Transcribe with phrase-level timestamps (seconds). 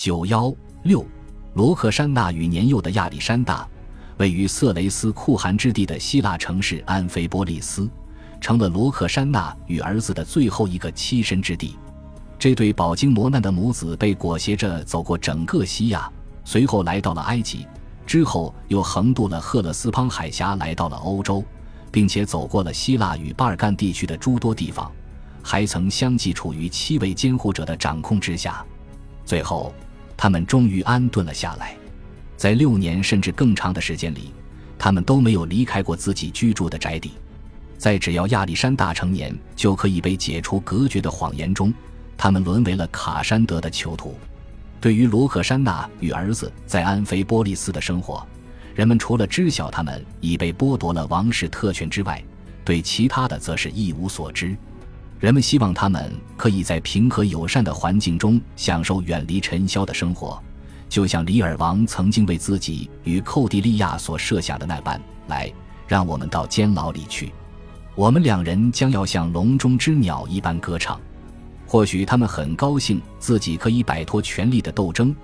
[0.00, 0.50] 九幺
[0.84, 1.04] 六，
[1.52, 3.68] 罗克珊娜与年幼的亚历山大，
[4.16, 7.86] 位于色雷斯酷寒之地的希腊城市安菲波利斯，
[8.40, 11.76] 成了罗克珊娜与儿子的最后一个栖身之地。
[12.38, 16.10] 这对饱经磨难的母子被裹挟着走过整个西亚，
[16.46, 17.66] 随后来到了埃及，
[18.06, 21.44] 之后又横渡了赫勒斯滂海峡，来到了欧洲，
[21.92, 24.90] 并且走过了希腊与巴尔干地区的诸多地方，
[25.42, 28.64] 还曾相继处于七位监护者的掌控之下。
[29.26, 29.74] 最后。
[30.22, 31.74] 他们终于安顿了下来，
[32.36, 34.34] 在六年甚至更长的时间里，
[34.78, 37.12] 他们都没有离开过自己居住的宅邸。
[37.78, 41.72] 在只要亚历山大成年就可以被解除隔绝的谎言中，
[42.18, 44.14] 他们沦为了卡山德的囚徒。
[44.78, 48.22] 对于罗克珊娜与儿子在安菲波利斯的生活，
[48.74, 52.22] 人们除了知晓他们已被剥夺了王室特权之外，
[52.62, 54.54] 对其他的则是一无所知。
[55.20, 60.42] 人们希望他们可以在平和友善的环境中享受远离尘嚣的生活，
[60.88, 64.98] 就像里尔王曾经为自己与寇蒂利亚所设下的那般。
[65.26, 65.52] 来，
[65.86, 67.30] 让我们到监牢里去，
[67.94, 70.98] 我们两人将要像笼中之鸟一般歌唱。
[71.66, 75.14] 或许他们很高兴自己可以摆脱权力的斗争，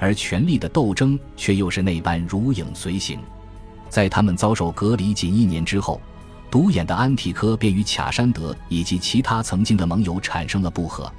[0.00, 3.20] 而权力的斗争却又是那般如影随形。
[3.88, 6.00] 在他们遭受隔离仅一年之后。
[6.54, 11.12] 独眼的安提柯便与卡山德以及其他曾经的盟友产生了不和。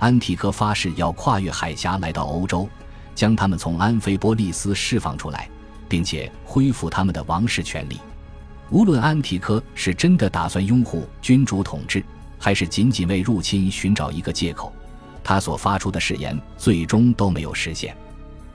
[0.00, 2.68] 安提柯发誓要跨越海峡来到欧洲，
[3.14, 5.48] 将他们从安菲波利斯释放出来，
[5.88, 8.00] 并且恢复他们的王室权利。
[8.70, 12.04] 无论安提柯是真的打算拥护君主统治，
[12.36, 14.72] 还是仅仅为入侵寻找一个借口，
[15.22, 17.96] 他所发出的誓言最终都没有实现。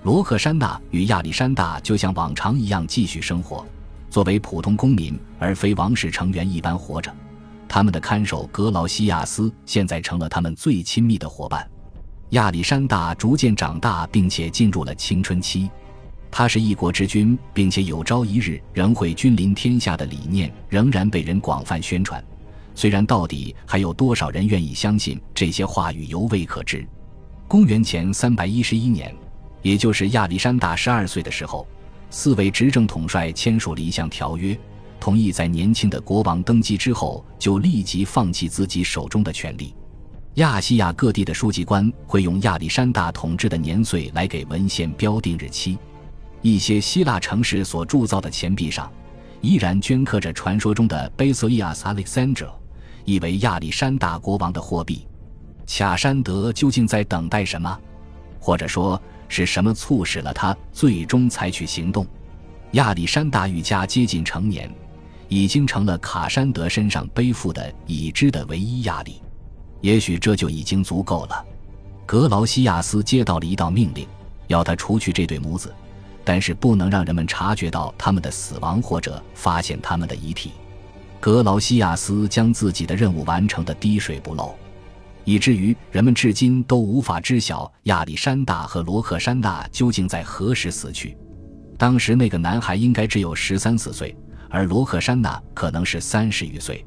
[0.03, 3.65] 罗克珊娜与亚历山大就像往常一样继续生活。
[4.15, 7.13] 作为普通公民而非王室成员一般活着，
[7.67, 11.69] 他们的看守格劳西亚斯现在成了他们最亲密的伙伴。
[12.29, 15.69] 亚历山大逐渐长大，并且进入了青春期。
[16.31, 22.23] 他是一国之君，并且有朝一日仍会君临天下的理念仍然被人广泛宣传。
[22.73, 26.87] 虽然到底还有多少人愿意相信这些话语，犹未可知。
[27.49, 29.13] 公元前三百一十一年，
[29.61, 31.67] 也就是亚历山大十二岁的时候。
[32.17, 34.57] 四位执政统帅签署了一项条约，
[35.01, 39.75] 同意在年轻的国王登基之后就立即放弃自己手中的权力。
[40.35, 45.77] 亚细亚各地的书记官会用亚历山大统治的年岁来给文献标定日期。
[46.41, 48.89] 一些希腊城市所铸造的钱币上，
[49.41, 52.47] 依然镌刻着传说中的 Basileus Alexander，
[53.03, 55.05] 意为亚历山大国王的货币。
[55.67, 57.77] 卡山德究竟在等待什么？
[58.39, 58.99] 或者说？
[59.35, 62.07] 是什么促使了他最终采取行动？
[62.71, 64.73] 亚历山大愈加接近成年，
[65.27, 69.21] 已经成了卡山德身上背负的已知的唯一压力。
[69.81, 71.45] 也许这就已经足够了。
[72.05, 74.07] 格劳西亚斯接到了一道命令，
[74.47, 75.73] 要他除去这对母子，
[76.23, 80.51] 但是不能让人们察觉到他们的死亡或者发现他们的遗体。
[81.19, 84.55] 格劳西亚斯将自己的任务完成的滴水不漏。
[85.25, 91.17] 以至于人们至今都无法知晓亚历山大和罗克珊娜究竟在何时死去。
[91.77, 94.15] 当时那个男孩应该只有十三四岁，
[94.49, 96.85] 而罗克珊娜可能是三十余岁。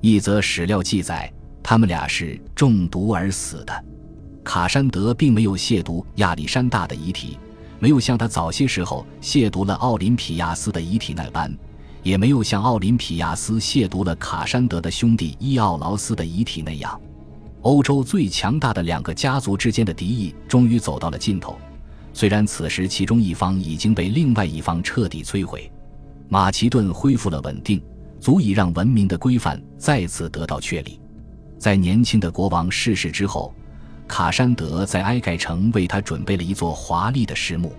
[0.00, 1.30] 一则史料记载，
[1.62, 3.84] 他们俩是中毒而死的。
[4.44, 7.38] 卡山德并没有亵渎亚历山大的遗体，
[7.78, 11.52] 没有像他早些时候亵渎了奥林匹亚斯的遗体那般，
[12.02, 17.00] 也没有像奥林匹亚斯亵渎了卡山德的兄弟伊奥劳斯的遗体那样。
[17.62, 21.56] 欧洲最强大的两个家族之间的敌意终于走到了尽头，
[22.12, 25.70] 虽然此时其中一方已经被另外一方彻底摧毁，
[26.28, 27.80] 马其顿恢复了稳定，
[28.18, 31.00] 足以让文明的规范再次得到确立。
[31.56, 33.54] 在年轻的国王逝世之后，
[34.08, 37.72] 卡山德在埃盖城为他准备了一座华丽的石墓。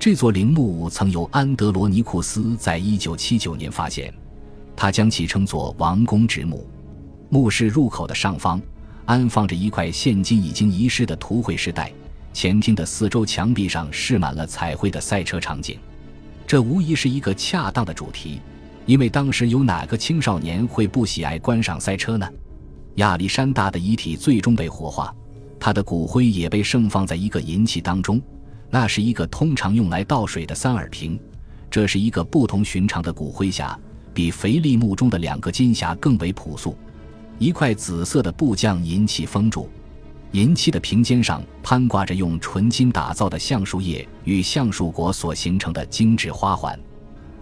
[0.00, 4.12] 这座陵墓曾由安德罗尼库斯在一九七九年发现，
[4.74, 6.68] 他将其称作王宫之墓。
[7.28, 8.60] 墓室入口的上方。
[9.04, 11.92] 安放着一块现今已经遗失的图绘石带，
[12.32, 15.78] 前厅的四周墙壁上饰满了彩绘的赛车场景，
[16.46, 18.40] 这无疑是一个恰当的主题，
[18.86, 22.28] 因为当时有哪个青少年会不喜爱观赏赛车呢？
[22.96, 25.14] 亚历山大的遗体最终被火化，
[25.58, 28.20] 他的骨灰也被盛放在一个银器当中，
[28.70, 31.18] 那是一个通常用来倒水的三耳瓶，
[31.70, 33.76] 这是一个不同寻常的骨灰匣，
[34.14, 36.76] 比肥力墓中的两个金匣更为朴素。
[37.38, 39.68] 一块紫色的布将银器封住，
[40.30, 46.78] 银器的瓶尖上攀挂着用纯金打造的橡树叶与橡树果所形成的精致花环。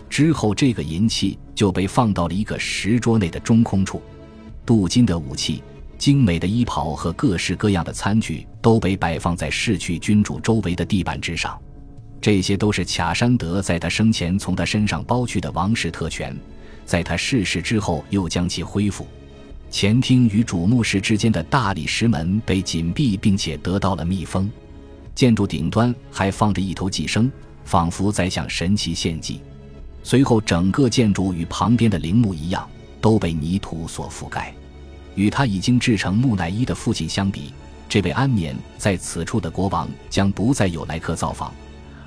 [0.09, 4.03] 之后，这个银器就被放到了一个石桌内的中空处。
[4.65, 5.63] 镀金的武器
[5.99, 11.61] 精美的衣袍和各式各样的餐具都被摆放在逝去君主周围的地板之上，
[12.21, 16.37] 这些都是卡山德在他生前从他身上剥去的王室特权，
[16.85, 19.07] 在他逝世之后又将其恢复。
[19.71, 24.51] 前厅与主墓室之间的大理石门被紧闭，并且得到了密封。
[25.15, 27.31] 建筑顶端还放着一头寄生，
[27.65, 29.41] 仿佛在向神奇献祭。
[30.03, 32.69] 随后，整个建筑与旁边的陵墓一样，
[33.01, 34.53] 都被泥土所覆盖。
[35.15, 37.53] 与他已经制成木乃伊的父亲相比，
[37.89, 41.53] 这位安眠在此处的国王将不再有来客造访，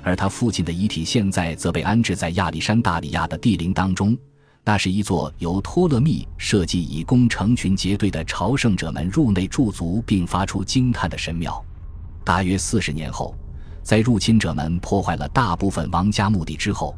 [0.02, 4.16] 而他父亲的遗体现在则被安置在亚历山大里亚的帝陵当中。
[4.64, 11.62] 那是一座由托勒密设计以供成群结队的朝圣者们入内驻足并发出惊叹的神庙。
[12.24, 13.36] 大约四十年后，
[13.82, 16.96] 在入侵者们破坏了大部分王家墓地之后，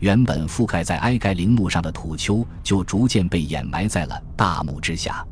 [0.00, 5.24] 原本覆盖在埃盖陵墓上的土丘就逐渐被掩埋在了大墓之下。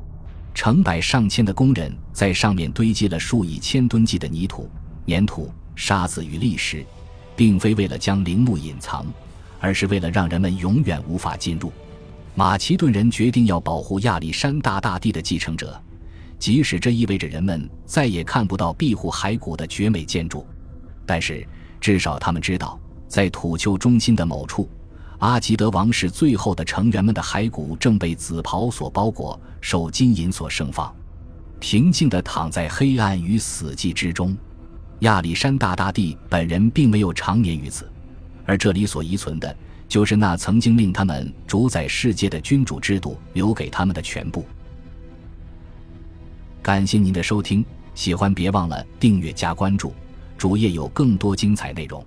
[0.55, 4.71] 成百上千的工人在上面堆积了数以千吨计的泥土、
[5.09, 6.87] 粘土、沙子与砾石，
[7.35, 9.05] 并非为了将陵墓隐藏，
[9.63, 11.73] 而是为了让人们永远无法进入。
[12.35, 15.81] 马其顿人决定要保护亚历山大大帝的继承者，
[16.37, 20.45] 即使这意味着人们再也看不到庇护骸骨的绝美建筑。
[21.07, 21.47] 但是，
[21.81, 24.69] 至少他们知道，在土丘中心的某处。
[25.19, 30.93] 阿吉德王室最后的成员们的骸骨正被紫袍所包裹，受金银所盛放，
[31.61, 34.37] 平静地躺在黑暗与死寂之中。
[35.01, 37.92] 亚历山大大帝本人并没有长眠于此，
[38.45, 39.57] 而这里所遗存的，
[39.89, 44.45] 就是那曾经令他们主宰世界的君主制度留给他们的全部。
[46.63, 49.93] 感谢您的收听，喜欢别忘了订阅加关注，
[50.39, 52.05] 主页有更多精彩内容。